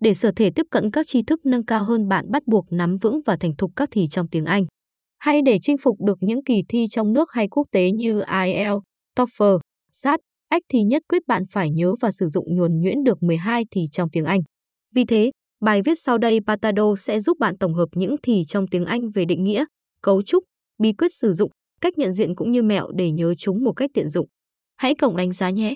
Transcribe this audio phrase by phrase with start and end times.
[0.00, 2.96] Để sở thể tiếp cận các tri thức nâng cao hơn bạn bắt buộc nắm
[2.96, 4.66] vững và thành thục các thì trong tiếng Anh.
[5.18, 8.82] Hay để chinh phục được những kỳ thi trong nước hay quốc tế như IELTS,
[9.16, 9.58] TOEFL,
[9.92, 13.64] SAT, ách thì nhất quyết bạn phải nhớ và sử dụng nhuần nhuyễn được 12
[13.70, 14.40] thì trong tiếng Anh.
[14.94, 15.30] Vì thế,
[15.60, 19.10] bài viết sau đây Patado sẽ giúp bạn tổng hợp những thì trong tiếng Anh
[19.10, 19.64] về định nghĩa,
[20.02, 20.44] cấu trúc,
[20.78, 21.50] bí quyết sử dụng,
[21.80, 24.26] cách nhận diện cũng như mẹo để nhớ chúng một cách tiện dụng.
[24.76, 25.74] Hãy cộng đánh giá nhé!